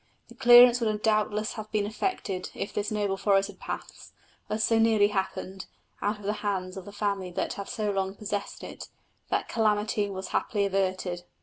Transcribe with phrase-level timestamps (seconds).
[0.29, 4.13] The clearance would doubtless have been effected if this noble forest had passed,
[4.49, 5.67] as so nearly happened,
[6.01, 8.89] out of the hands of the family that have so long possessed it:
[9.29, 11.21] that calamity was happily averted.